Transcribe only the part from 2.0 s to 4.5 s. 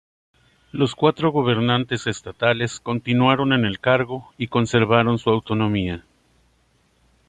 estatales continuaron en el cargo y